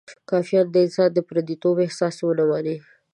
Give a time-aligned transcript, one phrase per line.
[0.29, 2.77] کافکا د انسان د پردیتوب احساس ونمایي.